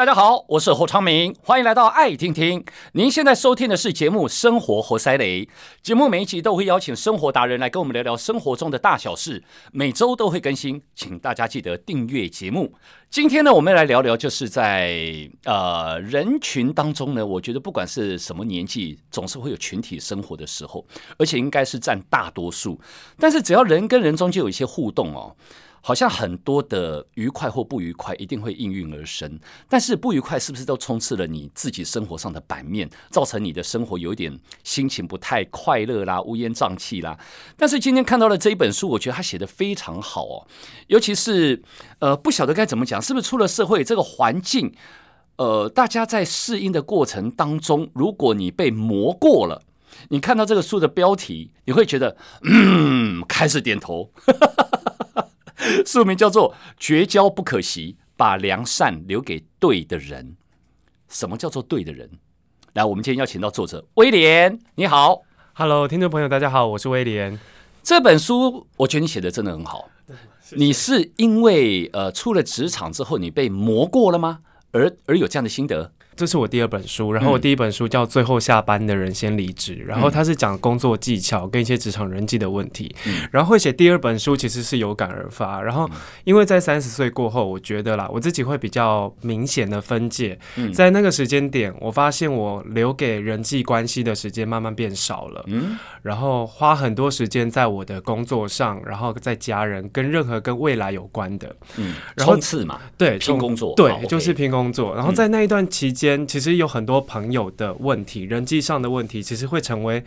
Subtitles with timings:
[0.00, 2.64] 大家好，我是侯昌明，欢迎来到爱听听。
[2.92, 5.44] 您现在收听的是节目《生活活塞雷》，
[5.82, 12.72] 节目每一集都会邀请生活达人来跟我们聊聊生活中的大小事，每周都会更新，请大家记得订阅节目。
[13.10, 20.82] 今天呢，我们来聊聊，就是在呃人群当中呢，我觉得不管是什么年纪，总是会有群体生活的时候，
[21.18, 22.80] 而且应该是占大多数。
[23.18, 25.36] 但是只要人跟人中间有一些互动哦。
[25.80, 29.38] 好像很多的愉快或不愉快一定会应运而生，
[29.68, 37.18] 但是不愉快是不是都充斥了你自己生活上的版面，造成你的生活有点心情不太快乐啦、乌烟瘴气啦？
[37.56, 40.46] 但是今天看到了这一本书，我觉得他写的非常好哦，
[40.88, 41.62] 尤其是
[42.00, 44.72] 呃，不晓得该怎么讲，是不是出了社会这个环境，
[45.36, 49.62] 呃，大家在适应的过程当中，如果你被磨过了，
[50.10, 54.10] 你看到这个书的标题，你会觉得嗯，开始点头。
[55.84, 60.24] 书名叫做《绝交不可惜，把良善留给对的人》。
[61.08, 62.10] 什么叫做对的人？
[62.74, 65.22] 来，我们今天邀请到作者威廉，你好
[65.54, 67.38] ，Hello，听众朋友，大家好，我是威廉。
[67.82, 69.90] 这本书我觉得你写的真的很好。
[70.40, 70.56] 谢谢。
[70.56, 74.40] 你是因为呃出了职场之后，你被磨过了吗？
[74.72, 75.92] 而而有这样的心得？
[76.16, 82.94] 这是我第二本书，然后我第一本书叫《最后下班的人先离职》，然后它是讲工作技巧跟一些职场人际的问题。
[83.30, 85.62] 然后会写第二本书，其实是有感而发。
[85.62, 85.88] 然后
[86.24, 90.38] 因为在三十岁过后，我觉得啦，我自己会比较明显的分界，
[90.74, 95.44] 在那个时间点，我发现我留给人际关系的时间慢慢变少了。
[96.02, 104.94] 然后花很多时间在我的工作上，然后在家人跟任何跟未来有关的，嗯，冲刺嘛，对，拼工作，对，就是拼工作。
[104.94, 106.26] 然后在那一段期间。
[106.26, 110.02] 其实有很多朋友的问题，人际上的问题，其实会成为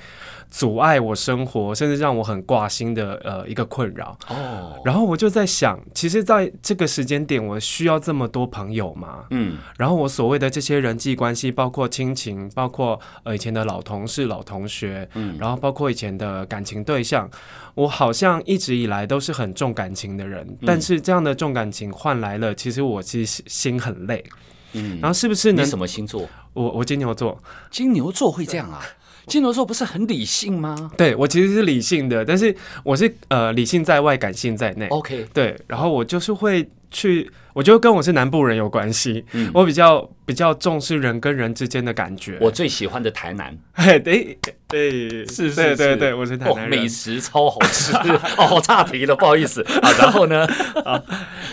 [0.50, 4.18] 阻碍我生活，甚至让我很挂心的呃一个困扰。
[4.30, 9.26] 哦，然后我就在想，其实在这个时间点，我需要这么多朋友吗？
[9.30, 17.30] 嗯，然后我所谓的这些人际关系，包括亲情，包括呃以前的老同事、老同学，嗯，然后包括以前的感情对象，
[17.76, 24.24] 我好像一直以来都是很重感情的人，但是这样的重感情换来了，其实我其实心很累。
[24.74, 26.28] 嗯，然后是不是你什么星座？
[26.54, 27.42] 我我金牛座，
[27.72, 28.82] 金牛座会这样啊？
[29.26, 30.92] 金牛座不是很理性吗？
[30.98, 32.54] 对，我其实是理性的，但是
[32.84, 34.86] 我是呃理性在外，感性在内。
[34.88, 39.26] OK，对，然后我就是会去，我觉得跟我是南部人有关系。
[39.34, 42.38] 嗯，我比较比较重视人跟人之间的感觉。
[42.40, 44.38] 我最喜欢的台南， 哎，对。
[44.74, 46.82] 对，是，是，对，对，对，我是台南人。
[46.82, 47.96] 美食超好吃
[48.42, 49.92] 哦，差题了，不好意思啊。
[50.00, 50.48] 然后呢，
[50.84, 51.00] 啊，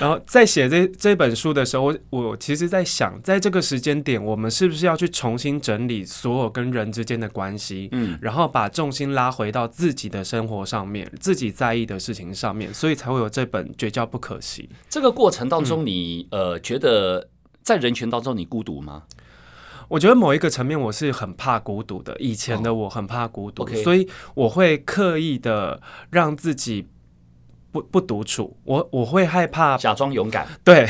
[0.00, 14.70] 然后在写这这本书的时候，我我其实在想，在这个时间点，我们是不是要去重新整理所有跟人之间的关系，嗯，然后把重心拉回到自己的生活上面，自己在意的事情上面，所以才会有这本《绝交不可惜》。
[14.88, 17.28] 这个过程当中你，你、嗯、呃觉得
[17.62, 19.04] 在人群当中你孤独吗？
[19.88, 22.16] 我觉得某一个层面，我是很怕孤独的。
[22.20, 26.86] 以前的我很怕孤独，所以我会刻意的让自己
[27.72, 28.56] 不不独处。
[28.62, 30.46] 我我会害怕假装勇敢。
[30.62, 30.86] 对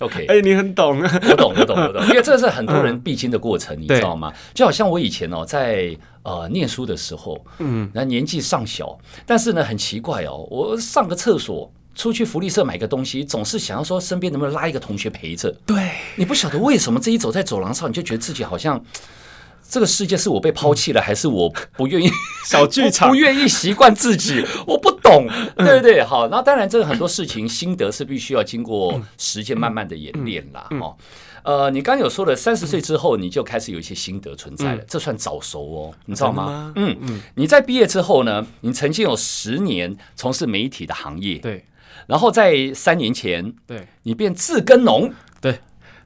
[0.00, 0.26] ，OK。
[0.28, 2.02] 哎，你很懂，我懂，我懂，我懂。
[2.08, 4.30] 因为这是很多人必经的过程，你知道吗？
[4.52, 11.72] 就好像我以前哦，在呃念书的时候，嗯，那年纪尚小，但是呢，很奇怪哦，我上个厕所。
[11.94, 15.50] 出去福利社买个东西，总是想要说身边能不能拉一个同学陪着。
[15.64, 18.84] 对，你不晓得为什么这一走在走廊上，你就觉得自己好像
[19.68, 22.10] 这个世界是我被抛弃了，还是我不愿意
[22.44, 24.44] 小剧场不愿意习惯自己？
[24.66, 26.02] 我不懂，对不对？
[26.04, 30.68] 好，那当然，这个很多事情心得是必须要经过时间慢慢的演练啦。
[30.80, 30.94] 哦，
[31.42, 36.72] 呃，你刚刚有说了，三十岁之后你就开始有一些心得存在了，这算早熟哦，你知道吗？
[36.76, 41.64] 嗯嗯，你在毕业之后呢，你曾经有十年从事媒体的行业，对。
[42.06, 45.12] 然后在三年前，对，你变自耕农。
[45.40, 45.58] 对，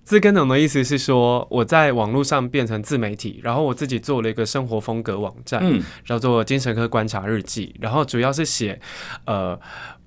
[0.04, 8.80] 自耕农的意思是说，我在网络上变成自媒体，然后我自己做了一个生活风格网站，嗯，叫做精神科观察日记，然后主要是写，
[9.26, 9.58] 呃，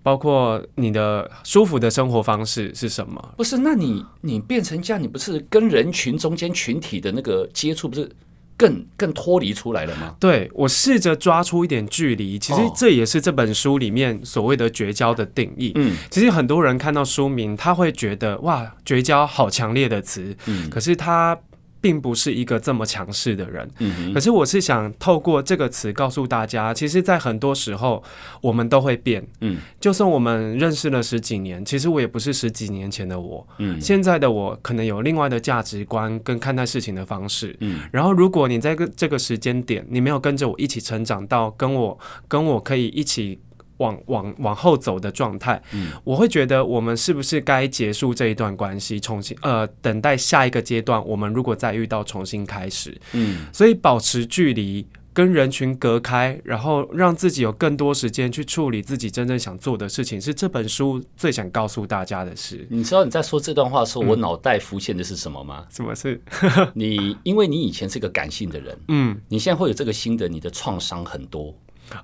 [0.02, 3.34] 包括你的舒服的生活方式是什么？
[3.38, 8.09] 不是，那你你变成这样，你不是跟人群中间群体的那个接触不是？
[8.58, 10.16] 更更脱离出来了吗？
[10.20, 15.72] 对，我试着抓出一点距离，其实这也是这本书里面所谓的绝交的定义。
[15.76, 20.36] 嗯，其实很多人看到书名，他会觉得哇，绝交好强烈的词。
[20.46, 21.38] 嗯，可是他。
[21.81, 28.01] 并不是一个这么强势的人，嗯，可是我是想透过这个词告诉大家，其实，在很多时候
[28.39, 43.39] 我们都会变，嗯，就算我们认识了十几年，其实我也不是十几年前的我，嗯，现在的我可能有另外的价值观跟看待事情的方式，嗯，然后如果你在个这个时间点，你没有跟着我一起成长到跟我跟我可以一起
[43.81, 51.03] 往往往后走的状态，嗯，我会觉得我们是不是该结束这一段关系，重新呃等待下一个阶段。
[51.05, 62.66] 我们如果再遇到，重新开始，嗯，所以保持距离，跟人群隔开，然后让自己有更多时间去处理自己真正想做的事情，是这本书最想告诉大家的事。
[62.69, 65.66] 你知道你在说这段话的时候，我脑袋浮现的是什么吗？
[65.69, 66.22] 什么是？
[66.73, 71.53] 你因为你以前是个感性的人，嗯，你现在会有这个心得，你的创伤很多。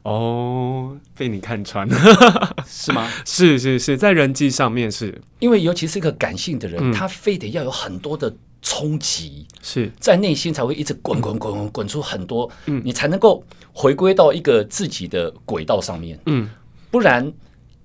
[0.04, 1.88] 哦，被你看穿。
[1.88, 3.10] 了，是吗？
[3.26, 9.92] 是是是，在人际上面是，因为尤其是一个感性的人，嗯、他非得要有很多的冲击，是。
[10.00, 13.44] 在内心才会一直滚滚滚滚滚出很多，嗯，你才能够
[13.74, 16.50] 回归到一个自己的轨道上面，嗯，
[16.92, 17.34] 不然。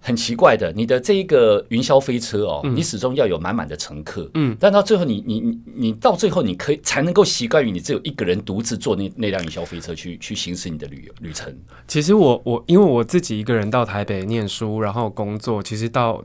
[0.03, 11.57] 很奇怪的，你的这一个云霄飞车哦，嗯、你始终要有满满的乘客，嗯，但到最后你你你你到最后你可以才能够习惯于你只有一个人独自坐那那辆云霄飞车去去行驶你的旅游旅程。
[11.87, 16.23] 其实我我因为我自己一个人到台北念书，然后工作，其实到。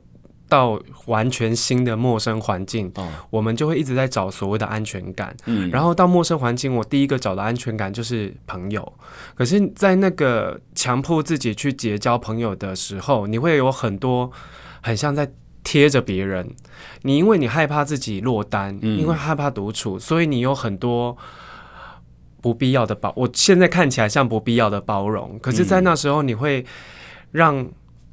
[0.49, 5.35] 到完全新的陌生环境，哦、我们就会一直在找所谓的安全感。
[5.45, 8.93] 嗯，然后到陌生环境，我第一个找的安全感就是朋友。
[9.35, 14.31] 可是，在那个强迫自己去结交朋友的时候，你会有很多
[14.81, 15.29] 很像在
[15.63, 16.49] 贴着别人。
[17.01, 21.17] 你因为你害怕自己落单，嗯、因为害怕独处，所以你有很多
[22.41, 23.11] 不必要的包。
[23.17, 26.65] 我现在看起来像不必要的包容，可是，在那时候你会
[27.31, 27.67] 让。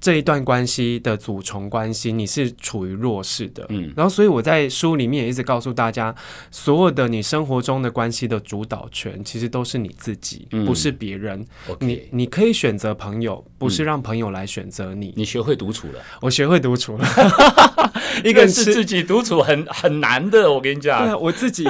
[0.05, 6.15] 这一段关系的组成关系，你是处于弱势的，嗯，然后所以我在书里面也一直告诉大家，
[6.51, 11.43] 所有的你生活中的关系的主导权，其实都是你自己，嗯、不是别人。
[11.67, 15.15] Okay 你你可以选择朋友，不是让朋友来选择你。
[15.17, 17.09] 你学会独处了，我学会独处了，
[18.23, 21.03] 一个 是自己独处很很难的，我跟你讲。
[21.03, 21.65] 对啊，我自己。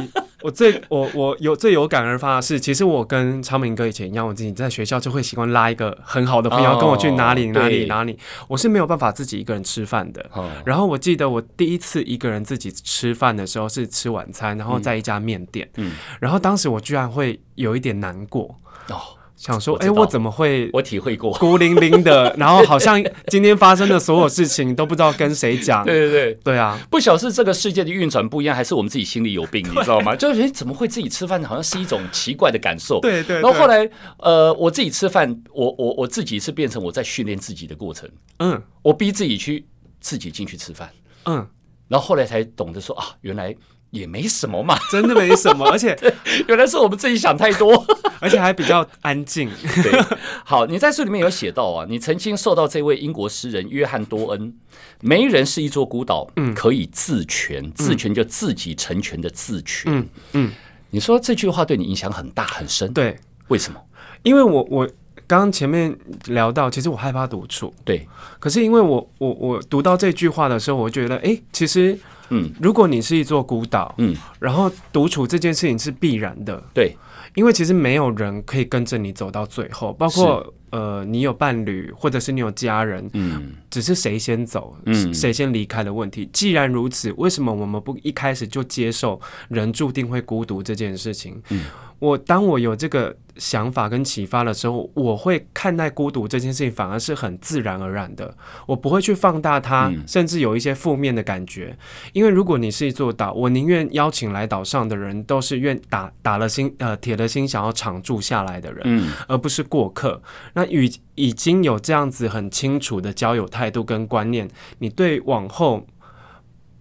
[0.44, 10.22] 我最我我有最有感而发的是，其实我跟昌明哥以前一样，我自己在学校就会习惯拉一个很好的朋友、哦、跟我去哪里哪里哪里，我是没有办法自己一个人吃饭的。
[10.34, 18.54] 哦、然后我记得我第一次一个人自己吃饭的时候是吃晚餐，然后在一家面店，嗯嗯、然后当时我居然会有一点难过。
[18.90, 19.00] 哦
[19.44, 20.70] 想说，哎，我怎么会？
[20.72, 25.84] 我体会过，孤零零的， 然后好像今天发生的所有事情都不知道跟谁讲。
[25.86, 30.16] 对对对，对啊，不晓得是这个世界的运转不一样，还是我们自己心里有病，你知道吗？
[30.16, 33.00] 就是哎，怎么会自己吃饭，好像是一种奇怪的感受。
[33.00, 33.38] 对对。
[33.42, 33.86] 然后后来，
[34.18, 38.08] 呃，我自己吃饭，我我我自己是变成我在训练自己的过程。
[38.38, 39.66] 嗯，我逼自己去
[40.00, 40.90] 自己进去吃饭。
[41.26, 41.46] 嗯，
[41.88, 43.54] 然后后来才懂得说啊，原来。
[43.94, 45.96] 也没什么嘛，真的没什么，而且
[46.48, 47.72] 原来是我们自己想太多，
[48.18, 49.48] 而且还比较安静。
[49.82, 50.04] 对，
[50.44, 54.52] 好，你在书里面有写到啊，你曾经受到这位英国诗人约翰多恩
[55.00, 60.52] “没人是一座孤岛，嗯，可以自全，自全就自己成全的自全。”嗯嗯，
[60.90, 63.16] 你说这句话对你影响很大很深，对，
[63.48, 63.80] 为什么？
[64.24, 64.84] 因为我我
[65.28, 65.96] 刚刚前面
[66.26, 68.08] 聊到，其实我害怕独处，对，
[68.40, 71.96] 可是因为我我我读到这句话的时候，我觉得，哎，其实。
[72.30, 76.96] 嗯，如果你是一座孤岛，嗯，然后独处这件事情是必然的，对，
[77.34, 86.28] 因为其实没有人可以跟着你走到最后，包括呃，你有伴侣或者是你有家人，嗯，只是谁先走，嗯，谁先离开的问题。
[86.32, 91.40] 既然如此，为什么我们不一开始就接受人注定会孤独这件事情？
[91.50, 91.64] 嗯。
[91.98, 98.36] 我当我有这个想法跟启发的时候，我会看待孤独这件事情，反而是很自然而然的。
[98.66, 101.76] 我不会去放大它，嗯、甚至有一些负面的感觉。
[102.12, 110.22] 因为如果你是一座岛，我宁愿邀请来岛上的人都是愿打打了心呃铁了心想要常住下来的人，嗯、而不是过客。
[110.52, 114.48] 那与已经有这样子很清楚的交友态度跟观念，
[114.78, 115.86] 你对往后。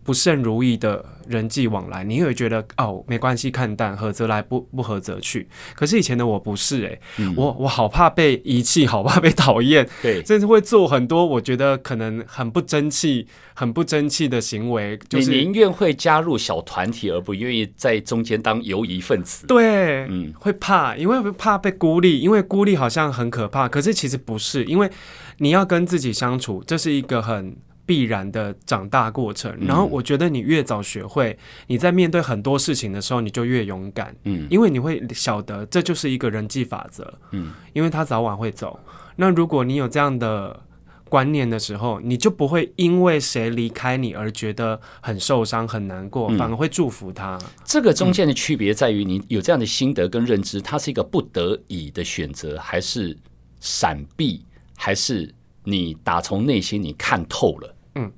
[0.03, 5.48] 不甚如意的人际往来，你会觉得哦，没关系，看淡，合则来，不不合则去。
[5.75, 15.00] 可是以前的我不是诶、欸，嗯、我我好怕被遗弃，好怕被讨厌，对，甚至会做很多我觉得可能很不争气、很不争气的行为。
[15.07, 19.48] 就是你宁愿会加入小团体，而不愿意在中间当游移分子。
[19.48, 24.89] 对，嗯，会怕，因为会怕被孤立，因为孤立好像很可怕，可是其实不是，因为
[25.38, 27.55] 你要跟自己相处，这是一个很。
[27.86, 31.38] 必然的长大过程，然后我觉得你越早学会，
[31.68, 38.80] 你在面对很多事情的时候，你就越勇敢，嗯，因为你会晓得这就是一个人际法则，嗯，因为他早晚会走。
[39.18, 40.62] 那如果你有这样的
[41.10, 47.38] 观念的时候，你就不会因为谁离开你而觉得很受伤、很难过，反而会祝福他。
[47.66, 53.18] 这个中间的区别在于，你有这样的心得跟认知，它是一个不得已的选择，还是
[53.60, 54.46] 闪避，
[54.78, 55.36] 还是？
[55.63, 58.12] 你打从内心你看透了，嗯，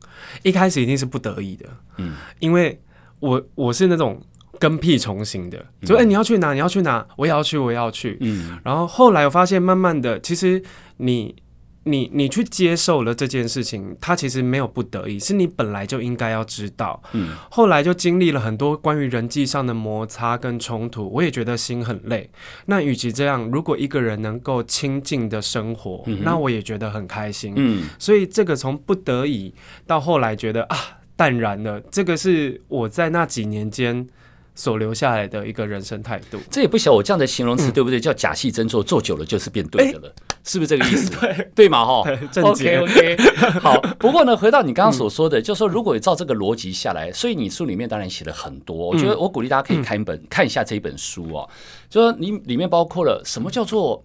[0.44, 1.66] 一开始一定是不得已的，
[1.98, 2.80] 嗯，因为
[3.20, 4.22] 我我是那种
[4.60, 6.04] 跟屁虫型的，就哎、嗯。
[6.04, 10.62] 欸、你要去哪你要去哪，我也要去我也要去，嗯，然后后来我发现慢慢的，其实
[10.98, 11.36] 你
[11.88, 17.02] 你你去接受了这件事情，他其实没有不得已，是你本来就应该要知道。
[17.14, 22.30] 嗯，后来就经历了很多关于人际上的摩擦跟冲突，我也觉得心很累。
[22.66, 27.54] 那与其这样，如果一个人能够亲近的生活，嗯、那我也觉得很开心。
[27.56, 29.54] 嗯，所以这个从不得已
[29.86, 30.78] 到后来觉得啊
[31.16, 34.08] 淡然了，这个是我在那几年间。
[34.56, 38.00] 所留下来的一个人生态度，这也不晓得我这样的形容词对不对？
[38.00, 40.14] 叫假戏真做，做久了就是变对的了，
[40.46, 41.12] 是不是这个意思？
[41.20, 42.04] 对对嘛哈。
[42.42, 43.18] OK OK，
[43.60, 43.80] 好。
[44.00, 48.76] 不过呢，回到你刚刚所说的，就是说如果照这个逻辑下来，所以你书里面当然写了很多。
[48.76, 51.50] 我觉得我鼓励大家可以看一本看一下这一本书哦，
[51.90, 54.04] 就说你里面包括了什么叫做。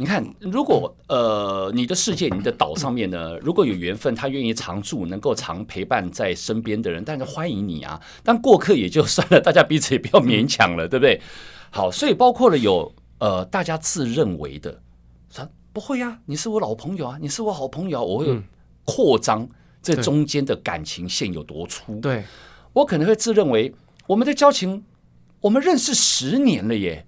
[0.00, 8.00] 你看，如果呃，你的世界、你的岛上面呢，如果有缘分，他愿意常住，能够常陪伴在身边的人，但是欢迎你啊。
[8.24, 11.20] 当过客也就算了，大家彼此也不要勉强了，对不对？
[11.68, 14.80] 好，所以包括了有呃，大家自认为的，
[15.28, 18.42] 说不会啊，你是我老朋友啊，你是我好朋友，啊我会有
[18.86, 19.46] 扩张
[19.82, 22.00] 这中间的感情线有多粗。
[22.00, 22.24] 对，
[22.72, 23.74] 我可能会自认为
[24.06, 24.82] 我们的交情，
[25.42, 27.06] 我们认识十年了耶，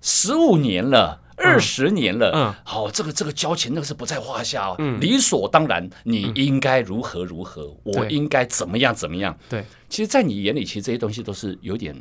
[0.00, 1.22] 十五年了。
[1.36, 11.94] 二十年了，嗯，好，这个这个交情那个是不在话下哦，嗯，理所当然，你应该如何如何，我应该怎么样怎么样，对，其实，在你眼里，其实这些东西都是有点，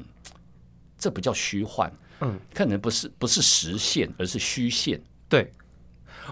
[0.97, 5.51] 这不叫虚幻，嗯，可能不是不是实现，而是虚线，对。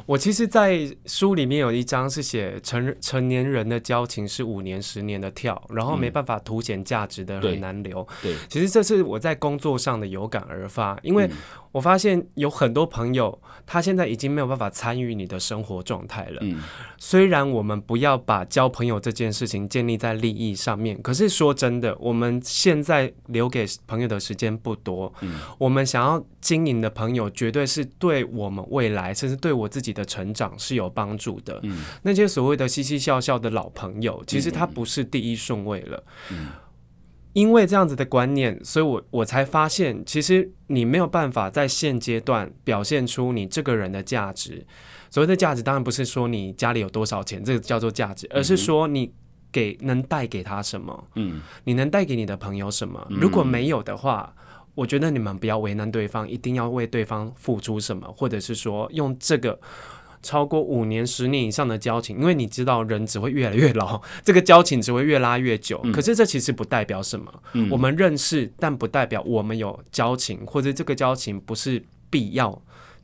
[0.08, 8.08] 我其实，在书里面有一章是写成成年人的交情是五年、十年的跳，然后没办法凸显价值的很难留。
[8.20, 11.30] 对，其实这是我在工作上的有感而发，因为
[11.74, 16.38] 我发现有很多朋友，他现在已经没有办法参与你的生活状态了。
[16.42, 16.62] 嗯，
[16.98, 25.12] 虽然我们不要把交朋友这件事情建立在利益上面，可是说真的，我们现在留给朋友的时间不多。
[25.22, 31.60] 嗯，我们想要经营的朋友，绝对是对我们未来，甚至对我自己的成长是有帮助的。
[31.63, 36.03] 嗯，那些所谓的嘻嘻笑笑的老朋友，其实他不是第一顺位了。
[36.32, 36.50] 嗯，
[37.34, 44.66] 因为这样子的观念，所以我我才发现，其实你没有办法在现阶段表现出你这个人的价值。
[45.10, 49.12] 所谓的价值，当然不是说你家里有多少钱，这个叫做价值，而是说你
[49.52, 51.08] 给能带给他什么。
[51.16, 53.06] 嗯，你能带给你的朋友什么？
[53.10, 54.34] 如果没有的话。
[54.75, 59.60] 我觉得你们不要为难对方，一定要为对方付出什么，或者是说用这个
[60.24, 65.80] 超过五年、十年以上的交情，因为你知道人只会越来越老， 这个交情只会越拉越久。
[65.84, 72.60] 嗯、可是这其实不代表什么，嗯、我们认识，但不代表我们有交情，或者这个交情不是必要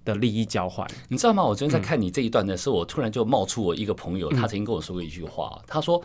[0.05, 0.87] 的利益交换。
[1.09, 1.43] 你知道吗？
[1.43, 6.01] 我昨天在看你这一段的时候，我突然就冒出我一个朋友，他曾经跟我说过一句话，他说：“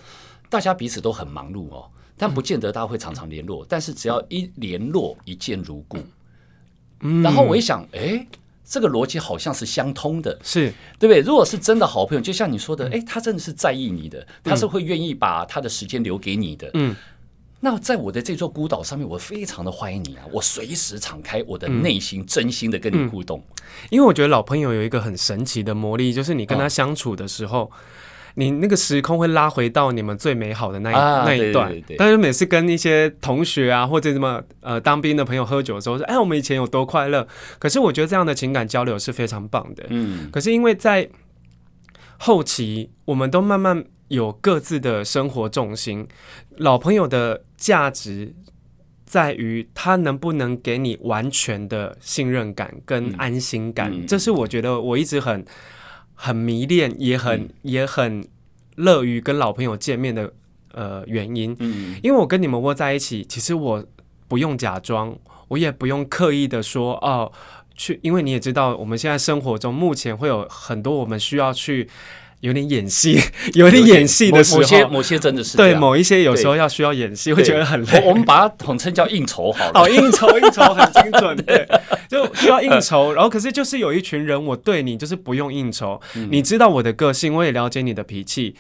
[0.51, 5.99] 大家彼此都很忙碌哦。”但不见得大家会常常联络，但是只要一联络，一见如故。
[7.01, 8.29] 嗯，然后我一想，哎、欸，
[8.65, 11.21] 这个逻辑好像是相通的，是对不对？
[11.21, 16.71] 如果是真的好朋友，就像你说的，哎、欸，他真的是在意你的，他是会愿意把他的时间留给你的。
[16.75, 16.97] 嗯，
[17.61, 23.43] 那在我的这座孤岛上面，我非常的欢迎你啊，我随时敞开我的内心，真心的跟你互动。
[23.91, 27.65] 因为我觉得老朋友有一个很神奇的魔力，就是你跟他相处的时候。
[27.65, 27.71] 哦
[28.37, 37.27] 你那个时空会拉回到你们最美好的那一、啊、那一段，对对对，但是每次跟一些同学啊或者什么呃当兵的朋友喝酒的时候说，哎，我们以前有多快乐。
[37.61, 39.85] 可是我觉得这样的情感交流是非常棒的。
[39.89, 41.09] 嗯，可是因为在
[42.19, 46.09] 后期，我们都慢慢有各自的生活重心，
[46.57, 48.35] 老朋友的价值
[49.05, 55.45] 在于他能不能给你完全的信任感跟安心感，嗯、这是我觉得我一直很。
[56.25, 58.27] 很迷恋，也很、嗯、也很
[58.77, 60.33] 乐于跟老朋友见面的
[60.73, 63.85] 呃原因，嗯，因为我跟你们窝在一起，其实我
[64.27, 65.15] 不用假装，
[65.49, 67.31] 我也不用刻意的说哦
[67.75, 71.91] 去，因为你也知道，我们现在生活中目前会有很多我们需要去。
[72.41, 73.19] 有点演戏，
[73.55, 78.05] 有点演戏的时候，某些某些真的是对，某一些有时候要需要演戏，会觉得很累。
[78.05, 81.67] 我们把它统称叫应酬好了，好应酬，应酬很精准， 对，
[82.15, 83.13] 就需要应酬。
[83.13, 88.55] 然后可是就是有一群人，我对你就是不用应酬，你知道我的个性，我也了解你的脾气。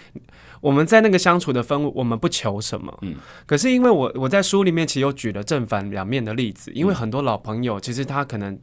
[0.60, 2.98] 我们在那个相处的氛围，我们不求什么。
[3.02, 8.58] 嗯，可是因为我我在书里面其实有举了正反两面的例子，因为很多老朋友其实他可能，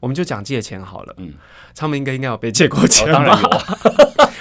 [0.00, 1.14] 我们就讲借钱好了。
[1.16, 1.32] 嗯，
[1.74, 3.50] 昌明哥应该有被借过钱，当然有。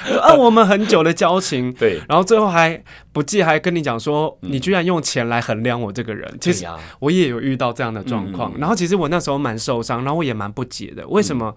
[0.22, 6.66] 啊，我们很久的交情，对，然后最后还不济，还跟你讲说，你居然用钱来衡量我这个人，其实
[7.00, 8.54] 我也有遇到这样的状况。
[8.58, 11.56] 然后其实我那时候蛮受伤，然后我也蛮不解的，为什么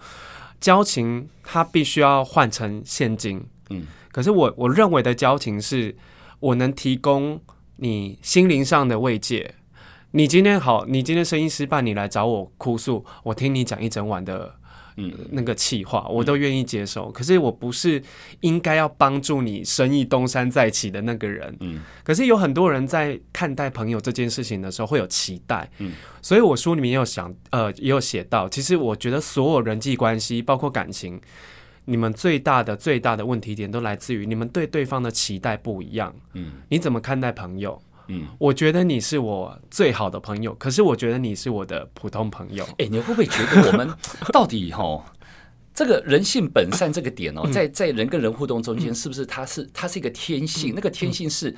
[0.61, 3.45] 交情它必须要换成现金？
[3.71, 5.97] 嗯，可是我我认为的交情是，
[6.41, 7.41] 我能提供
[7.77, 9.55] 你心灵上的慰藉。
[10.13, 14.55] 你今天好，你今天生意失败，你来找我哭诉，我听你讲一整晚的。
[15.01, 17.11] 嗯，那个气话，我都愿意接受。
[17.13, 18.03] 可是我不是
[18.41, 21.57] 应该要帮助你生意东山再起的那个人。
[21.61, 25.71] 嗯，可是有很多人在看待朋友这件事情的时候会有期待。
[25.79, 31.21] 嗯，所以我书里面也有想，呃，也有写到，其实我觉得所有人际关系，包括感情，
[31.85, 36.13] 你们最大的最大的问题点都来自于你们对对方的期待不一样。
[36.35, 37.81] 嗯，你怎么看待朋友？
[38.09, 42.65] 嗯，我觉得你是我最好的朋友，可是我觉得你是我的普通朋友。
[42.65, 43.89] 哎、欸，你会不会觉得我们
[44.33, 45.05] 到底哈，
[45.75, 50.73] 这个人性本善这个点哦，在在人跟人互动中间，是不是它是它是一个天性？
[50.75, 51.55] 那个天性是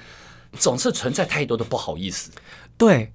[0.55, 2.31] 总是存在太多的不好意思。
[2.77, 3.13] 对，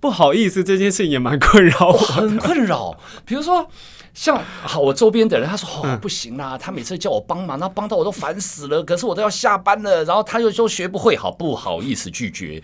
[0.00, 2.98] 不好意思这件事情也蛮困扰我，很困扰。
[3.24, 3.68] 比如说。
[4.12, 8.82] 像好，我周边的人，他说哦不行啦，他每次叫我帮忙，那帮到我都烦死了。
[8.82, 12.60] 可是我都要下班了，然后他又说学不会，好不好意思拒绝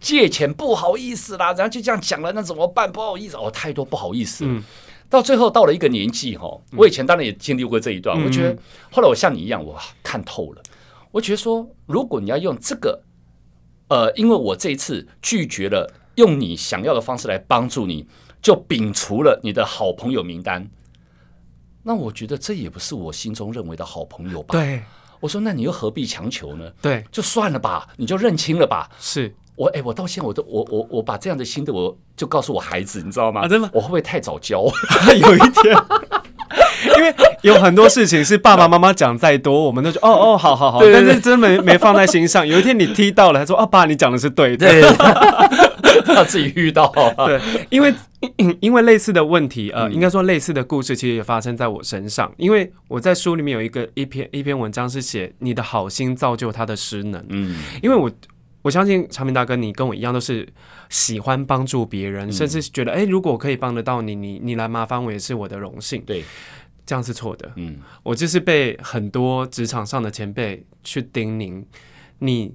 [0.00, 2.90] 借钱，不好意思啦，然后就这样讲了，那怎么办？
[2.90, 4.44] 不好意思，哦，太多不好意思。
[4.46, 4.62] 嗯，
[5.10, 8.56] 到最后到了一个年纪哈，我以前当然也经历过这一段，我觉得
[8.92, 10.62] 后来我像你一样，我看透了。
[11.10, 13.02] 我觉得说，如果你要用这个，
[13.88, 18.06] 呃，因为我这一次拒绝了用你想要的方式来帮助你。
[18.42, 20.70] 就摒除了你的好朋友名单，
[21.82, 24.52] 那我觉得这也不是我心中认为的好朋友吧？
[24.52, 24.84] 对，
[25.18, 26.70] 我说那你又何必强求呢？
[26.80, 28.88] 对，就算了吧，你就认清了吧。
[29.00, 33.40] 是我哎，我到现在我都我我我把这样的心得我就告诉我孩子，你知道吗？
[33.40, 33.68] 啊，真的？
[33.72, 34.62] 我会不会太早教？
[35.18, 35.74] 有一天，
[36.96, 42.46] 因为有很多事情是爸爸妈妈讲再多，我们都说哦哦，好好好，但是真没没放在心上。
[42.46, 44.68] 有一天你踢到了，他说啊，爸，你讲的是对的。
[44.68, 44.82] 对
[46.04, 46.92] 他自己遇到，
[47.26, 47.40] 对，
[47.70, 47.92] 因为
[48.60, 52.30] 因为类似的问题，呃，应该说类似的故事，其实也发生在我身上。
[52.36, 57.24] 因为我在书里面有一个一篇一篇文章是写你的好心造就他的失能。
[57.30, 58.10] 嗯，因为我
[58.62, 60.46] 我相信长平大哥，你跟我一样都是
[60.90, 66.02] 喜欢帮助别人，甚至觉得，哎，如果我可以帮得到你，你你来麻烦我也是我的荣幸。
[66.06, 66.22] 对，
[66.86, 67.52] 这样是错的。
[67.56, 71.64] 嗯，我就是被很多职场上的前辈去叮咛，
[72.20, 72.54] 你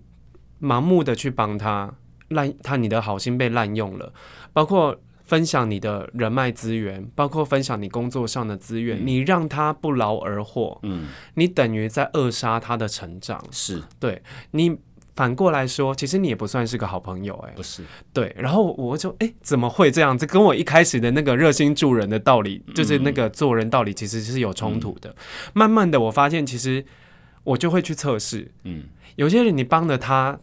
[0.59, 1.93] 盲目的去帮他。
[2.31, 4.13] 滥他你的好心被滥用了，
[4.53, 13.43] 包括分享你的人脉资源，包括分享你工作上的资源，嗯、你让他不劳而获，嗯，你等于在扼杀他的成长。
[13.51, 14.77] 是对你
[15.15, 18.35] 反过来说，其实你也不算是个好朋友、欸，哎，不是对。
[18.37, 20.25] 然后我就哎、欸，怎么会这样这？
[20.25, 25.09] 跟我一开始的那个热心助人的道理，就是那个做人道理，其实是有冲突的。
[25.09, 25.15] 嗯、
[25.53, 26.85] 慢慢的，我发现其实
[27.43, 28.83] 我就会去测试，嗯，
[29.15, 30.39] 有些人你帮了他。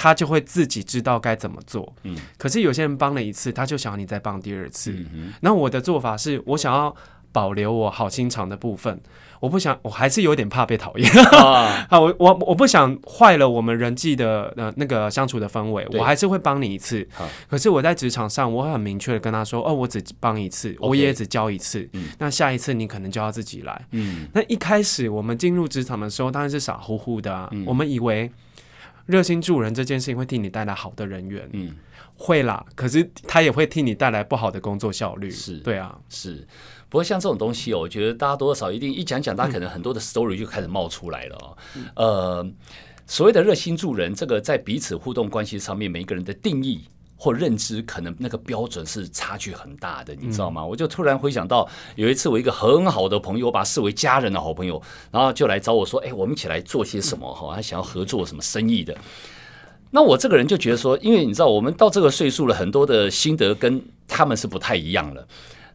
[0.00, 1.92] 他就会自己知道该怎么做。
[2.04, 4.92] 嗯，可是有些人帮了一次，他就想要你再帮第二次。
[4.92, 6.94] 嗯，那我的做法是我想要
[7.32, 9.00] 保留我好心肠的部分，
[9.40, 11.10] 我不想，我还是有点怕被讨厌。
[11.36, 17.06] 啊， 我我我不想坏了我们人际的呃那个相处的氛围，我还是会帮你一次。
[17.48, 21.88] 可是我在职场上，我会很明确的跟他说，哦，我只帮一次，我也只教一次。
[21.92, 23.86] 嗯，那下一次你可能就要自己来。
[23.92, 28.30] 嗯，那一开始我们进入职场的时候，当然是傻乎乎的啊，我们以为。
[29.06, 31.74] 热心助人这件事情会替你带来好的人缘，嗯，
[32.14, 32.62] 会啦。
[32.74, 36.46] 可是他也会替你带来不好的工作效率，是对啊，是。
[36.88, 41.56] 不过像这种东西哦，我觉得大家多少一定一讲讲，大家可能很多的 story 就开始冒出来了哦。
[41.74, 42.50] 嗯、呃，
[43.06, 46.84] 所谓的热心助人，这个在彼此互动关系上面，每一个人的定义。
[47.20, 50.62] 或认知可能那个标准是差距很大的，你知道吗？
[50.62, 57.34] 嗯、我就突然回想到有一次，我一个很好的朋友，我把他视为家人的好朋友，然后就来找我说：“哎、欸，我们一起来做些什么？
[57.34, 58.96] 哈，他想要合作什么生意的。”
[59.90, 65.26] 那我这个人就觉得说，因为你知道，我们到这个岁数了，很多的心得跟他们是不太一样了。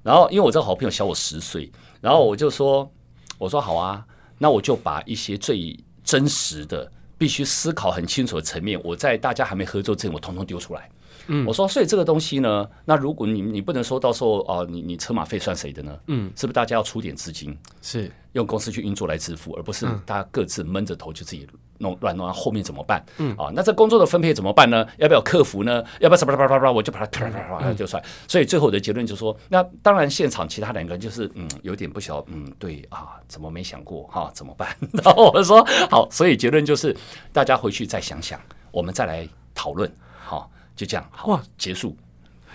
[0.03, 2.91] 然后，因为我这个好朋友小我十岁，然后我就说
[3.39, 4.05] ：“我说好啊，
[4.37, 10.89] 那我就把一些最真实的、必须思考很清楚的层面，我在大家还没合作之前，我统统丢出来。”
[11.27, 15.97] 嗯，我说，所以这个东西呢，那如果你你不能说到时候哦，你你车马费算谁的呢？
[16.07, 18.11] 嗯，是不是大家要出点资金，是。
[18.33, 21.47] 用公司去运作来支付，而不是大家各自闷着头就自己
[21.83, 23.05] 弄乱弄，后面怎么办？
[23.17, 24.87] 嗯啊，那这工作的分配怎么办呢？
[24.97, 25.83] 要不要客服呢？
[25.99, 26.71] 要不要什么什么什么？
[26.71, 28.01] 我就把它啪啪啪就算。
[28.27, 34.31] 所以最后的结论就是说，那当然现场其他两个人就是嗯有点不晓，嗯对啊，怎么没想过哈？
[34.33, 34.75] 怎么办？
[35.03, 36.95] 然后我说好，所以结论就是
[37.31, 38.39] 大家回去再想想，
[38.71, 39.91] 我们再来讨论。
[40.25, 41.95] 好就这样，好哇，结束。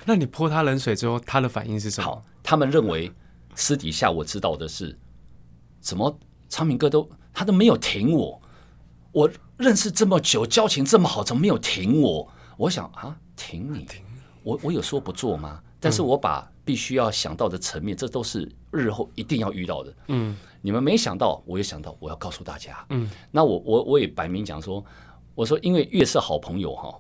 [0.04, 2.06] 那你泼他冷水之后，他的反应是什么？
[2.06, 3.12] 好，他们认为
[3.54, 4.96] 私底下我知道的是，
[5.80, 8.40] 怎么昌明哥都他都没有挺我，
[9.12, 12.28] 我认识这么久，交情这么好，怎么没有挺我？
[12.56, 14.02] 我想啊，挺你，挺
[14.42, 15.60] 我，我有说不做吗？
[15.80, 19.94] 但是我把必须要想到的层面，这都是日后一定要遇到的。
[20.08, 22.84] 嗯，你们没想到，我也想到，我要告诉大家。
[22.90, 24.84] 嗯，那我我我也摆明讲说，
[25.34, 26.94] 我说因为越是好朋友哈。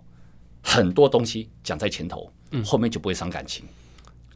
[0.60, 2.30] 很多东西讲在前头，
[2.64, 3.64] 后面就不会伤感情。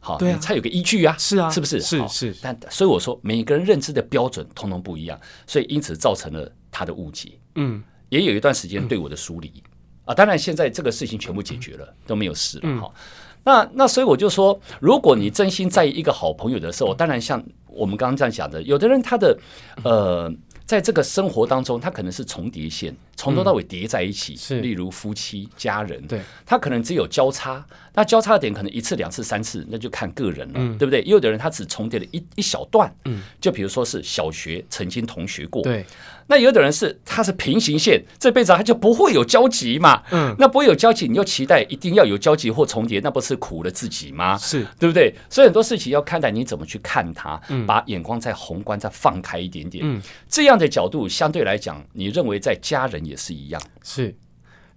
[0.05, 1.79] 好，对啊，才有个依据啊，是啊，是不是？
[1.79, 2.35] 是是。
[2.41, 7.31] 但所以我说，每个人认知的标准通通不一样，所以因此造成了他的误解。
[7.55, 9.63] 嗯，也有一段时间对我的疏离、嗯、
[10.07, 12.81] 啊，当然现在这个事情全部解决了，嗯、都没有事了。
[12.81, 13.01] 好、嗯，
[13.45, 19.39] 那那所以我就说，如果你真心在意一个好朋友的时候，当然像我们刚刚这样讲的，有的人他的
[19.85, 20.29] 呃。
[20.65, 24.35] 在这个生活当中，它可能是重叠线，从头到尾叠在一起。
[24.35, 31.01] 是，例如夫妻、家人，对，它可能只有交叉，那交叉的点可能一次、两次、三次，那就看个人了，对不对？
[31.01, 35.85] 也有的人他只重叠了一一小段，嗯，就比如说是小学曾经同学过，对。
[36.27, 44.37] 那有的人是他是平行线，这辈子他就不会有交集嘛，嗯，那不会有交集，你又期待一定要有交集或重叠，那不是苦了自己吗？
[44.37, 45.13] 是，对不对？
[45.29, 50.53] 所以很多事情要看待你怎么去看它，把眼光再宏观再放开一点点，嗯，这样。
[50.53, 53.59] 的角度相对来讲，你认为在家人也是一样？
[53.83, 54.15] 是，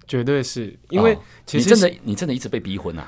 [0.08, 3.06] 绝对是因为其实、哦、你真的你真的一直被逼婚啊？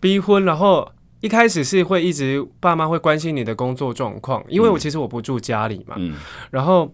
[0.00, 6.14] 逼婚，然后一开始是会一直爸妈会关心你的工作状况，因为我其实我不住家里嘛，嗯，
[6.50, 6.92] 然后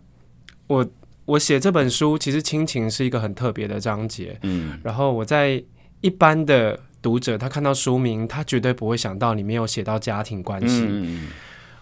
[0.68, 0.86] 我
[1.24, 5.60] 我写这本书，其实亲情是一个很特别的章节，嗯，然后我在
[6.00, 11.28] 一般的读者他看到书名，他绝对不会想到里面有写到家庭关系，嗯。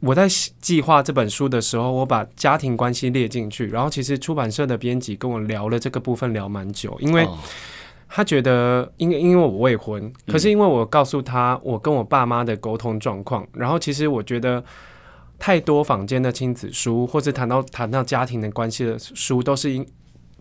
[0.01, 0.29] 我在
[0.61, 7.27] 计划这本书的时候，我把家庭关系列进去，然后其实出版社的编辑跟我聊了这个部分聊蛮久，因为
[8.07, 14.63] 他觉得，因为因为我未婚，可是因为我告诉他我跟我爸妈的沟通状况，然后其实我觉得
[15.39, 19.87] 太多坊间的亲子书或者谈到谈到家庭的关系的书，都是因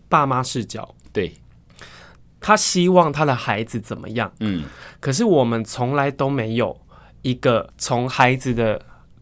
[0.08, 1.32] 爸妈视角，对，
[2.40, 4.64] 他希望他的孩子怎么样，嗯，
[5.00, 6.78] 可是我们从来都没有
[7.22, 8.80] 一个从孩子的。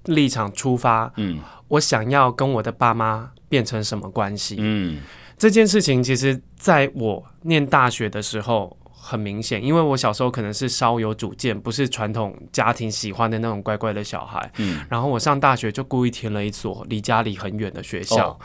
[0.09, 4.57] 立场出发，嗯，我想要跟我的爸妈变成什么关系？
[4.59, 4.99] 嗯，
[5.39, 8.77] 这件事情其实在我念大学的时候
[9.07, 18.37] 很明显，因为我小时候可能是稍有主见，不是传统家庭喜欢的那种乖乖的小孩，嗯，然后我上大学就故意填了一所离家里很远的学校，哦，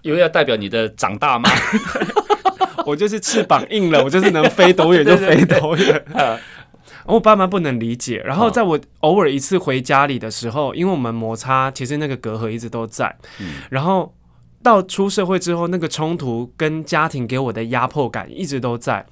[0.00, 1.50] 因为要代表你的长大嘛，
[2.86, 6.04] 我就是翅膀硬了，我就是能飞多远就飞多远。
[7.04, 13.14] 我爸妈不能理解，然后在我偶尔一次回家里的时候，因为我们摩擦，其实那个隔阂一直都在。
[13.70, 14.14] 然后
[14.62, 19.04] 到出社会之后，那个冲突跟家庭给我的压迫感一直都在。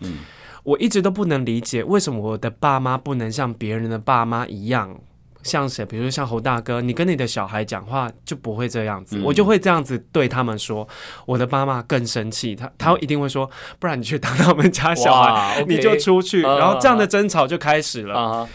[0.65, 4.99] 我一直都不能理解为什么我的爸妈不能像别人的爸妈一样。
[5.43, 5.87] 像谁？
[5.87, 10.87] 比如说像侯大哥，你跟你的小孩讲话就不会这样子，嗯、我就会这样子对他们说。
[11.25, 16.43] 我的爸妈更生气，他他一定会说，不然你去当他们家小孩 你就出去。
[16.43, 18.15] 然后这样的争吵就开始了。
[18.15, 18.49] Uh huh.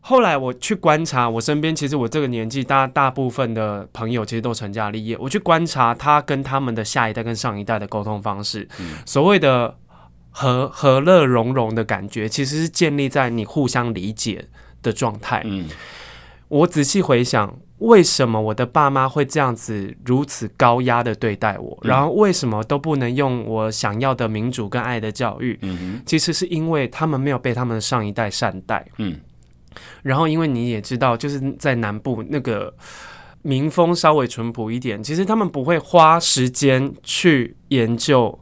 [0.00, 5.16] 后来我去观察我身边，其实我这个年纪大大部分的朋友其实都成家立业。
[5.18, 9.74] 我去观察他跟他们的下一代跟上一代的沟通方式，嗯、所谓的
[10.30, 14.44] 和和乐融融的感觉，其实是建立在你互相理解
[14.82, 15.42] 的状态。
[15.44, 15.68] 嗯。
[16.48, 21.78] 我仔细回想，为什么我的爸妈会这样子如此高压的对待我？
[21.82, 25.58] 然后为什么都不能用我想要的民主跟爱的教育？
[25.60, 28.86] 嗯哼，其实是因为他们没有被他们的上一代善待。
[28.96, 29.20] 嗯，
[30.02, 32.74] 然后因为你也知道，就是在南部那个
[33.42, 38.38] 民风稍微淳朴一点，其实他们不会花时间去研究。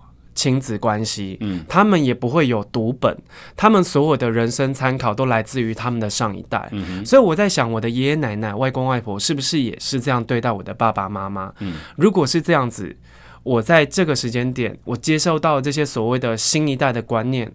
[0.46, 3.18] 亲子关系，嗯，他们也不会有读本，
[3.56, 11.52] 他们所有的人生参考都来自于他们的上一代，嗯，所以我在想，我的爷爷奶奶、外公外婆是不是也是这样对待我的爸爸妈妈？
[11.58, 12.96] 嗯，如果是这样子，
[13.42, 17.52] 我在这个时间点，我接受到这些所谓的新一代的观念，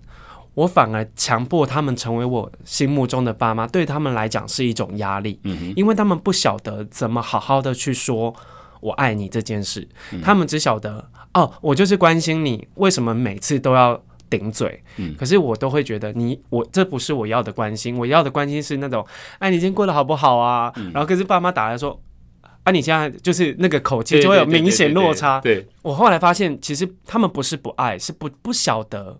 [0.56, 8.36] 我反而强迫他们成为我心目中的爸妈，对他们来讲是一种压力，嗯，因为他们不晓得怎么好好的去说。
[8.82, 14.84] 我爱你这件事，嗯、他们只晓得哦，我就是关心你，为什么每次都要顶嘴？
[14.98, 19.06] 嗯、可是我都会觉得你，我这不是我要的关心，我要的关心是那种，
[19.40, 20.72] 哎，你今天过得好不好啊？
[20.76, 22.00] 嗯、然后可是爸妈打来说，
[22.64, 25.40] 啊，你现在就是那个口气就会有明显落差。
[25.40, 29.20] 对，我后来发现，其实他们不是不爱，是不不晓得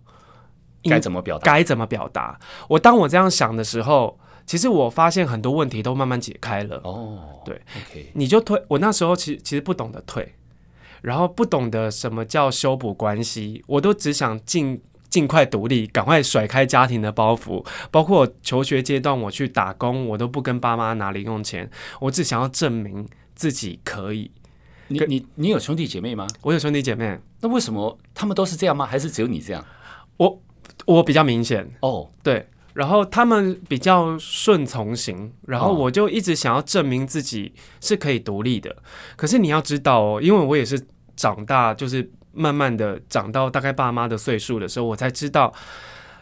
[0.84, 2.38] 该怎么表达，该怎么表达。
[2.68, 4.18] 我当我这样想的时候。
[4.44, 6.80] 其实我发现很多问题都慢慢解开了。
[6.82, 7.62] 哦，对
[8.12, 8.60] 你就退。
[8.66, 10.34] 我那时候其实其实不懂得退，
[11.02, 17.66] 然后不懂得什么叫修补关系，我都只想尽尽快独立，赶快甩开家庭的包袱。
[17.90, 24.30] 包括求学阶段，我去打工，我都不跟爸妈拿零用钱，我只想要证明自己可以。
[24.88, 26.26] 你你你有兄弟姐妹吗？
[26.42, 27.18] 我有兄弟姐妹。
[27.40, 28.86] 那为什么他们都是这样吗？
[28.86, 29.64] 还是只有你这样？
[30.16, 30.42] 我
[30.86, 32.48] 我比较明显哦，对。
[32.74, 38.70] 然后他们比较顺从型，然后我就一直想要证明自己是可以独立的。
[38.70, 38.76] 哦、
[39.14, 45.52] 可是你要知道哦，因为我也是长大，就是慢慢的长到大概爸妈的岁数的时候，我才知道，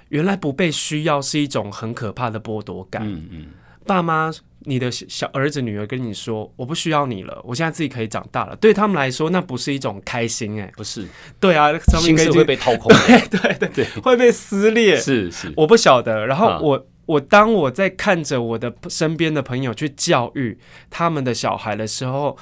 [0.09, 3.03] 原来不被需要是一种很可怕的剥夺感。
[3.05, 3.47] 嗯嗯，
[3.87, 4.33] 爸妈。
[4.65, 11.09] 你的小儿子女儿跟你说：“我不需要你了，我现在自己可以长大了。”对他们来说，那不是一种开心哎、欸，不是。
[11.41, 14.95] 对啊，心是会被掏空， 对对对对，会被撕裂。
[14.99, 16.27] 是是，我不晓得。
[16.27, 20.59] 然后我、啊、我当我在看着我的身边的朋友去教育
[20.91, 22.37] 他们的小孩的时候。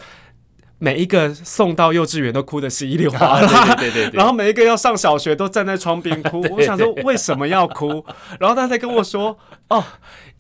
[0.81, 6.41] 每一个送到幼稚园都哭得稀里哗啦，啊、对，对，对然后每一个要上小学都站在窗边哭。
[6.55, 8.05] 我想说为什么要哭？
[8.39, 9.37] 然后他才跟我说
[9.71, 9.85] ：“哦，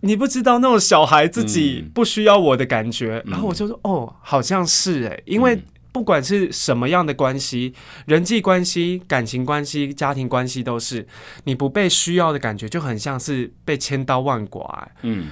[0.01, 3.21] 你不知道那种小孩自己不需要我的感觉。
[3.27, 7.75] 嗯”然后我就说：“哦，好像是哎，因为不管是什么样的关系，
[8.07, 11.05] 人际关系、感情关系、家庭关系，都是
[11.45, 15.31] 你不被需要的感觉，就很像是被千刀万剐。”嗯，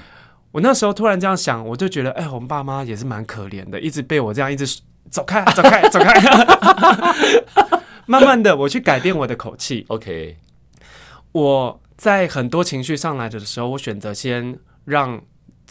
[0.51, 4.67] 我那时候突然这样想，我就觉得，哎，我们爸妈也是蛮可怜的，一直被我这样一直。
[5.11, 6.15] 走开，走开，走开！
[8.07, 9.85] 慢慢的，我去改变我的口气。
[9.89, 10.37] OK，
[11.33, 15.21] 我在很多情绪上来的时候，我选择先让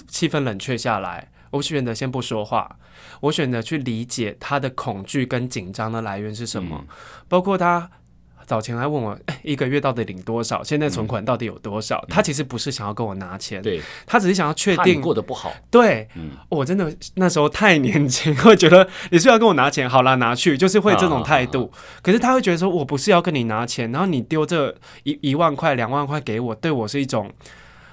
[0.08, 2.78] 气氛冷却下来，我选择先不说话，
[3.21, 6.88] 我选择去理解他的恐惧跟紧张的来源是什么，嗯、
[7.28, 7.89] 包括他。
[8.46, 10.64] 早前还问我，欸，一个月到底领多少？
[10.64, 11.98] 现在存款到底有多少？
[12.04, 15.52] 嗯、他其实不是想要跟我拿钱，对，他只是想要确定过得不好。
[15.72, 21.72] 对，嗯，我真的那时候太年轻，会觉得你是要跟我拿钱，好啦，拿去，就是会这种态度。
[21.74, 27.32] 啊、可是他会觉得说，我不是要跟你拿钱，然后你丢这一一万块、两万块给我，对我是一种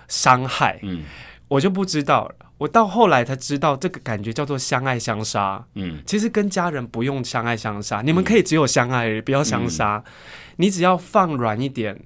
[0.08, 0.78] 伤害。
[0.82, 1.02] 嗯，
[1.48, 2.34] 我就不知道了。
[2.62, 5.64] 我到后来才知道，这个感觉叫做相爱相杀。
[5.74, 10.00] 嗯，其实跟家人不用相爱相杀，你们可以只有相爱，不要相杀。
[10.06, 10.12] 嗯、
[10.58, 12.00] 你只要放软一点，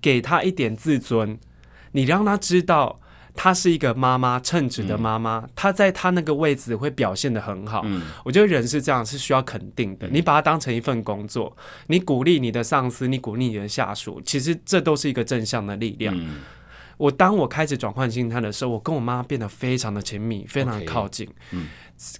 [0.00, 1.38] 给他一点自尊，
[1.92, 3.00] 你让他知道
[3.34, 7.82] 他是一个妈妈，称职的妈妈，他、嗯、在他那个位置会表现的很好。
[7.84, 10.06] 嗯、我觉得人是这样，是需要肯定的。
[10.06, 11.54] 嗯、你把它当成一份工作，
[11.88, 16.16] 你鼓励你的上司，你鼓励你的下属，其实这都是一个正向的力量。
[16.16, 16.40] 嗯
[16.96, 21.26] 我当我开始转换心态的时候，我跟我妈变得非常的亲密，非常的靠近。
[21.26, 21.68] Okay, 嗯，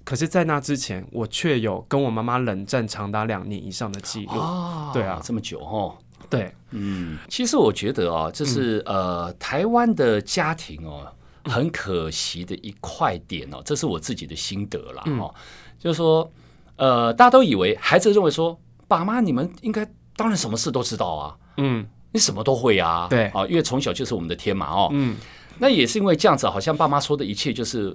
[0.05, 4.33] 可是，在那之前，我却有跟我妈妈冷战长达两年以上的记录。
[4.33, 5.97] 啊，对啊，这么久哦。
[6.29, 11.07] 对，嗯，其实我觉得啊，这是、嗯、呃，台湾的家庭哦，
[11.45, 15.03] 很可惜的一块点哦，这是我自己的心得啦。
[15.07, 15.35] 哦，嗯、
[15.79, 16.31] 就是说，
[16.77, 21.37] 呃，大家都以为孩子认为说，爸妈你们应该当然什么事都知道啊。
[21.57, 21.87] 嗯。
[22.17, 25.15] 你什么都会啊，对啊，因为从小就是我们的天嘛，哦，嗯，
[25.59, 27.95] 那也是因为这样子，好像爸妈说的一切就是，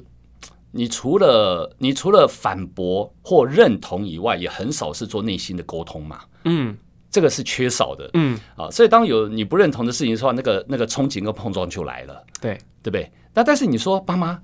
[0.71, 6.77] 你除了你除了反驳或认同以外，也很少是做内心的沟通嘛，嗯，
[7.10, 12.53] 这个是缺少的，嗯啊，所以当有你不认同的事情的时候，那个那个憧憬跟碰撞就来了，对
[12.84, 13.12] 对不对？
[13.34, 14.39] 那但是你说爸妈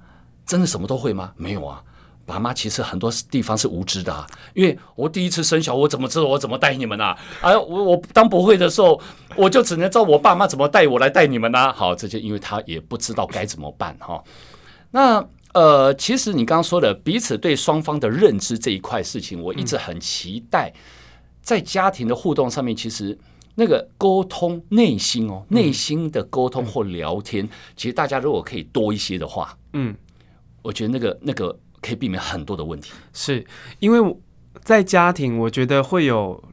[0.45, 1.31] 真的什么都会吗？
[1.37, 1.83] 没有啊。
[2.27, 7.17] 爸妈其实很多地方是无知的，啊，因为我第一次生小，我怎么知道我怎么带你们啊？
[7.39, 8.99] 啊，我我当不会的时候，
[9.37, 11.71] 我就只能照我爸妈怎么带我来带你们啊。
[11.71, 14.21] 好，这就因为他也不知道该怎么办哈。
[14.91, 20.73] 那呃，其实你刚刚说的彼此对双方的认知这一块事情，我一直很期待，
[21.41, 23.17] 在家庭的互动上面，其实
[23.55, 29.95] 那个沟通内心哦，内心的沟通或聊天，其实大家如果可以多一些的话，嗯，
[30.61, 31.57] 我觉得那个那个。
[31.87, 33.45] 可以避免很多的问题，是
[33.79, 34.17] 因为
[34.61, 36.43] 在家庭，我觉得会有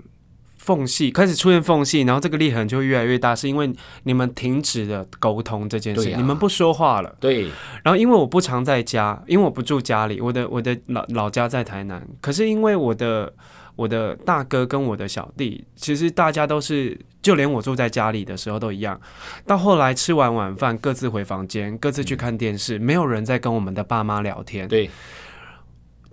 [0.57, 3.73] 缝隙，开始出现缝隙，然后这个裂痕就会越来越大，是因为
[4.05, 7.17] 你们停止了沟通这件事，啊、你们不说话了。
[7.19, 7.51] 对。
[7.83, 13.33] 然后因为我不常在家，因为我不住家里，我的我的老老家在台南，可是因为我的
[13.75, 16.99] 我的大哥跟我的小弟，其实大家都是。
[17.25, 19.01] 就连我住在家里的时候都一样，
[19.47, 24.69] 到后来吃完晚饭各自回房间，各自去看电视，没有人在跟我们的爸妈聊天。
[24.69, 24.91] 对，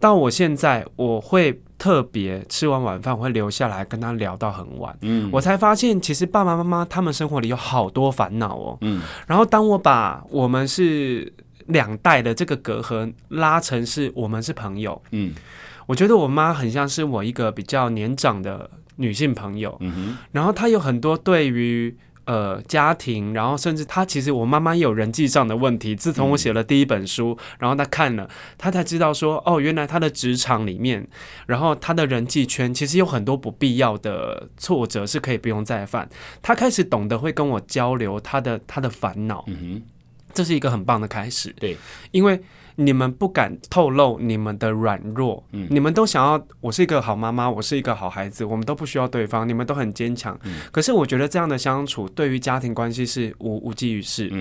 [0.02, 4.98] 到我现在，我会特别吃完晚饭，我会留下来跟他聊到很晚。
[5.02, 8.78] 嗯，我才发现其实爸爸妈妈他们生活里有好多烦恼哦。
[8.82, 11.32] 嗯，然后当我把我们是
[11.68, 15.34] 两代的这个隔阂拉成是我们是朋友，嗯，
[15.86, 18.70] 我觉得我妈很像是我一个比较年长的。
[18.98, 25.96] 女性朋友，嗯哼，然后她有很多对于呃家庭，然后甚至他其实我妈妈也有人际上的问题。
[25.96, 31.08] 自从我写了第一本书，嗯、然后她看了，她才知道说，哦，原来她的职场里面，
[31.48, 36.10] 然后她的人际圈其实有很多不必要的挫折是可以不用再犯。
[36.42, 39.82] 她开始懂得会跟我交流她的她的烦恼，嗯哼，
[40.34, 41.54] 这是一个很棒的开始。
[41.60, 41.78] 对，
[42.12, 42.42] 因为。
[42.82, 50.38] 你们不敢透露你们的软弱，嗯，你们都想要我是一个好妈妈，我是一个好孩子，我们都不需要对方，你们都很坚强。
[50.44, 54.32] 嗯，可是我觉得这样的相处对于家庭关系是无无济于事。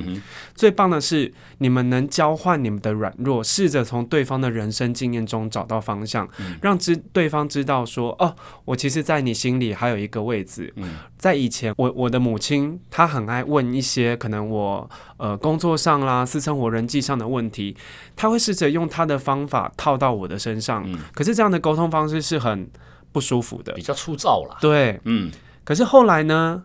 [0.54, 10.72] 最棒的是你们能交换你们的软弱，试着从对方的人生经验中找到方向，嗯，让知对方知道说哦，我其实，在你心里还有一个位置。
[10.76, 17.76] 嗯，在以前，我我的母亲她很爱问一些可能我呃工作上啦、私生活、人际上的问题。
[18.16, 22.70] 他会试着用他的方法套到我的身上，嗯，可是这样的沟通方式是很
[23.12, 24.56] 不舒服的，比较粗糙了。
[24.60, 25.30] 对，嗯。
[25.64, 26.62] 可是后来呢，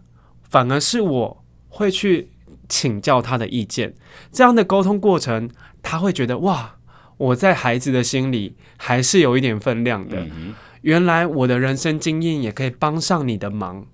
[0.49, 2.31] 反而是我会去
[2.69, 3.93] 请教他的意见，
[4.31, 5.49] 这样的沟通过程，
[5.83, 6.75] 他会觉得哇，
[7.17, 10.21] 我在孩子的心里还是有一点分量的。
[10.21, 13.85] 嗯，原来我的人生经验也可以帮上你的忙。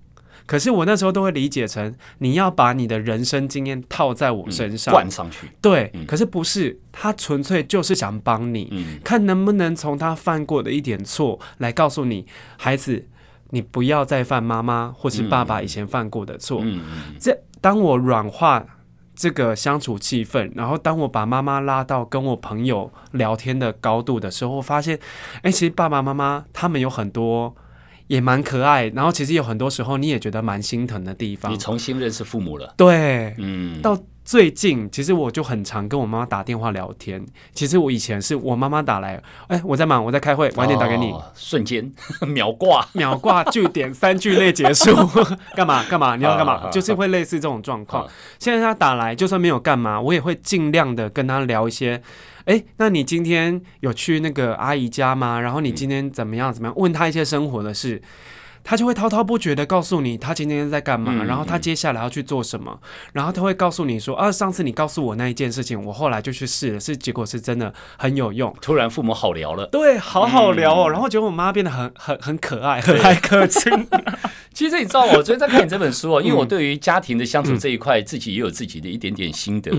[0.46, 5.50] 可是我那时候都会理解成，你要把你的人生经验套在我身上，灌上去。
[5.60, 12.26] 对，嗯、可是不是，他纯粹就是想帮你，嗯、看能不能从他犯过的一点错来告诉你，
[12.56, 13.06] 孩子，
[13.50, 16.60] 你不要再犯妈妈或是爸爸以前犯过的错。
[16.62, 16.82] 嗯、
[17.18, 18.64] 这当我软化
[19.14, 24.96] 这个相处气氛，然后当我把妈妈拉到跟我朋友聊天的高度的时候，我发现，
[25.36, 27.54] 哎、欸，其实爸爸妈妈他们有很多。
[28.06, 31.52] 也蛮可爱，然后其实有很多时候你也觉得蛮心疼的地方。
[31.52, 33.80] 你重新认识父母了，对，嗯。
[33.82, 37.24] 到最近，其实我就很常跟我妈妈打电话聊天。
[37.52, 41.10] 其实我以前是我妈妈打来，哎，我在忙，我在开会，晚点打给你。
[41.10, 41.92] 哦、瞬间
[42.28, 44.94] 秒挂，秒挂，句点三句内结束。
[45.56, 46.14] 干嘛干嘛？
[46.14, 46.70] 你要干嘛？
[46.70, 48.08] 就是会类似这种状况。
[48.38, 52.00] 现在她打来，就算没有干嘛，我也会尽量的跟她聊一些。
[52.44, 55.40] 哎，那你今天有去那个阿姨家吗？
[55.40, 56.52] 然后你今天怎么样？
[56.52, 56.74] 怎么样？
[56.76, 58.02] 问他一些生活的事，
[58.64, 68.54] 他就会滔滔不绝的告诉你他今天在干嘛，嗯、然后他接下来要去做什么，嗯、然后他会告诉你说啊，上次你告诉我那一件事情，我后来就去试了，是结果是真的很有用。
[68.60, 70.90] 突然父母好聊了，对，好好聊哦。
[70.90, 73.70] 嗯、然后觉得我妈变得很很很可爱，和蔼可亲。
[74.54, 79.72] 其实你知道，我昨天在看你这本书哦， 因为我对于家庭的相处这一块，自己也有自己的一点点心得。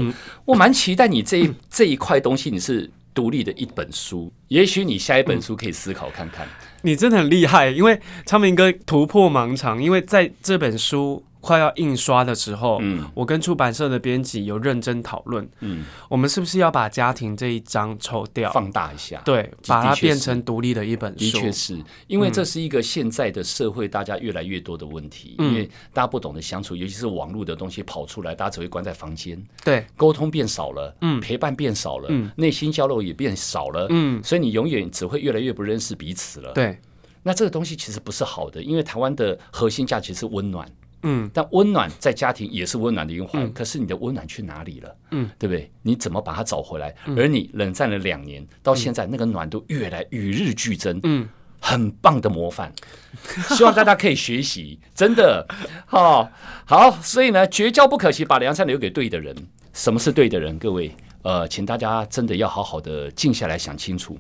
[0.46, 4.34] 我蛮期待你这一这一块东西，你是独立的一本书。
[4.48, 6.48] 也许你下一本书可以思考看看。
[6.84, 11.24] 你真的很厉害，因为昌明哥突破盲肠，因为在这本书。
[11.44, 21.20] 快要印刷的时候，嗯，我跟出版社的编辑有认真讨论，嗯，我们是不是要把家庭这一章抽掉，放大一下，对，把它变成独立的一本书。
[21.20, 21.78] 的确是。
[22.08, 36.80] 因为这是一个现在的社会，大家越来越多的问题，嗯，因为大家不懂得相处，尤其是网络的东西跑出来，大家只会关在房间，对，沟通变少了，嗯，陪伴变少了，嗯，内心交流也变少了，嗯，所以你永远只会越来越不认识彼此了，对。
[37.26, 40.70] 那这个东西其实不是好的，因为台湾的核心价值是温暖。
[41.04, 44.96] 嗯，但温暖在家庭也是温暖的一环，嗯、可是你的温暖去哪里了？
[45.12, 45.72] 嗯，对不对？
[45.82, 46.96] 你怎么把它找回来？
[47.06, 51.28] 嗯、而你冷战了两年，到现在那个暖度越来与日俱增，嗯，
[51.60, 52.74] 很棒的模范，
[53.56, 55.46] 希望大家可以学习，真的，
[55.86, 56.30] 好，
[56.66, 59.36] 好，所以呢，绝交不可惜，把良善留给对的人。
[59.74, 60.58] 什么是对的人？
[60.60, 64.18] 各位，呃，请大家真的要好好的静下来想清楚，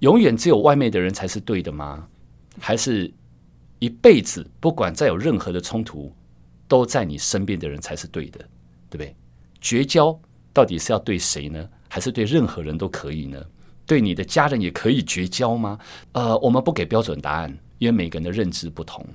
[0.00, 2.08] 永远只有外面的人才是对的吗？
[2.58, 3.12] 还是
[3.80, 6.10] 一辈子不管再有任何的冲突？
[6.74, 8.38] 都在你身边的人才是对的，
[8.90, 9.14] 对不对？
[9.60, 10.18] 绝交
[10.52, 11.68] 到底是要对谁呢？
[11.88, 13.40] 还是对任何人都可以呢？
[13.86, 15.78] 对你的家人也可以绝交吗？
[16.10, 19.06] 呃，我们不给标准答案，因为每个人的认知不同。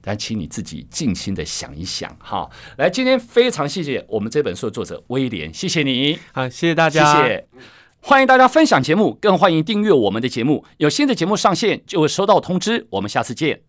[0.00, 2.48] 但请你自己静心的想一想哈。
[2.76, 7.48] 来，今天非常谢谢我们这本书的作者威廉，谢谢你，好，谢谢大家，谢谢。
[8.00, 10.64] 欢迎大家分享节目，更欢迎订阅我们的节目。
[10.76, 12.86] 有新的节目上线就会收到通知。
[12.90, 13.67] 我们下次见。